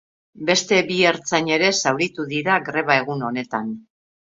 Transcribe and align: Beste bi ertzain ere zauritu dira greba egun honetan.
Beste 0.49 0.79
bi 0.87 0.97
ertzain 1.09 1.51
ere 1.59 1.69
zauritu 1.85 2.27
dira 2.33 2.59
greba 2.71 2.99
egun 3.05 3.25
honetan. 3.31 3.73